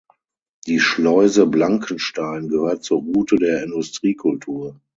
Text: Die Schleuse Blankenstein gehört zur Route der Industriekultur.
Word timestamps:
Die 0.65 0.79
Schleuse 0.79 1.45
Blankenstein 1.45 2.49
gehört 2.49 2.83
zur 2.83 3.01
Route 3.01 3.35
der 3.35 3.61
Industriekultur. 3.61 4.79